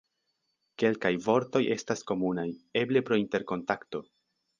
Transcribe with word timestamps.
Kelkaj 0.83 1.11
vortoj 1.25 1.61
estas 1.75 2.01
komunaj, 2.13 2.45
eble 2.81 3.05
pro 3.11 3.19
interkontakto. 3.25 4.03